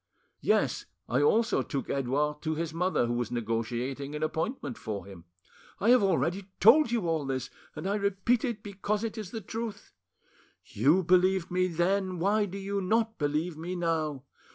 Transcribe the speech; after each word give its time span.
Yes, 0.41 0.87
I 1.07 1.21
also 1.21 1.61
took 1.61 1.87
Edouard 1.87 2.41
to 2.41 2.55
his 2.55 2.73
mother, 2.73 3.05
who 3.05 3.13
was 3.13 3.29
negotiating 3.29 4.15
an 4.15 4.23
appointment 4.23 4.75
for 4.79 5.05
him. 5.05 5.25
I 5.79 5.91
have 5.91 6.01
already 6.01 6.49
told 6.59 6.89
you 6.91 7.07
all 7.07 7.23
this, 7.23 7.51
and 7.75 7.85
I 7.87 7.93
repeat 7.97 8.43
it 8.43 8.63
because 8.63 9.03
it 9.03 9.15
is 9.15 9.29
the 9.29 9.41
truth. 9.41 9.93
You 10.65 11.03
believed 11.03 11.51
me 11.51 11.67
then: 11.67 12.17
why 12.17 12.47
do 12.47 12.57
you 12.57 12.81
not 12.81 13.19
believe 13.19 13.55
me 13.55 13.75
now? 13.75 14.23